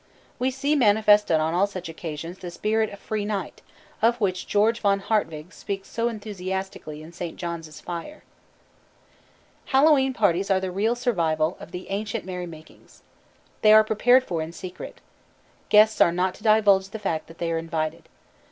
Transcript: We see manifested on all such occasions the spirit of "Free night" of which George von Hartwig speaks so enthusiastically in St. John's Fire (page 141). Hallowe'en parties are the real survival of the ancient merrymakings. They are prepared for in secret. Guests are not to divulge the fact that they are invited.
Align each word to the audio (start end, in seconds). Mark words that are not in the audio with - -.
We 0.39 0.49
see 0.49 0.73
manifested 0.75 1.39
on 1.39 1.53
all 1.53 1.67
such 1.67 1.87
occasions 1.87 2.39
the 2.39 2.49
spirit 2.49 2.89
of 2.89 2.97
"Free 2.97 3.23
night" 3.23 3.61
of 4.01 4.19
which 4.19 4.47
George 4.47 4.79
von 4.79 4.97
Hartwig 4.99 5.53
speaks 5.53 5.89
so 5.89 6.09
enthusiastically 6.09 7.03
in 7.03 7.11
St. 7.13 7.37
John's 7.37 7.67
Fire 7.79 8.23
(page 9.67 9.73
141). 9.73 9.85
Hallowe'en 9.85 10.13
parties 10.15 10.49
are 10.49 10.59
the 10.59 10.71
real 10.71 10.95
survival 10.95 11.55
of 11.59 11.69
the 11.69 11.87
ancient 11.91 12.25
merrymakings. 12.25 13.03
They 13.61 13.73
are 13.73 13.83
prepared 13.83 14.23
for 14.23 14.41
in 14.41 14.53
secret. 14.53 15.01
Guests 15.69 16.01
are 16.01 16.11
not 16.11 16.33
to 16.33 16.43
divulge 16.43 16.89
the 16.89 16.97
fact 16.97 17.27
that 17.27 17.37
they 17.37 17.51
are 17.51 17.59
invited. 17.59 18.09